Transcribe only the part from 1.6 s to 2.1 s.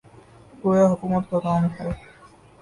ہے۔